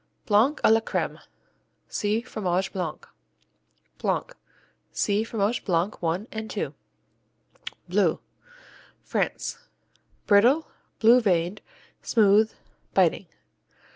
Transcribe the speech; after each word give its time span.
Blanc 0.25 0.59
à 0.63 0.71
la 0.71 0.79
crème 0.81 1.19
see 1.87 2.21
Fromage 2.23 2.71
Blanc. 2.73 3.01
Blanc 3.99 4.31
see 4.91 5.23
Fromage 5.23 5.63
Blanc 5.63 5.99
I 6.03 6.25
and 6.31 6.57
II. 6.57 6.73
Bleu 7.87 8.19
France 9.03 9.59
Brittle; 10.25 10.65
blue 11.01 11.21
veined; 11.21 11.61
smooth; 12.01 12.51
biting. 12.95 13.27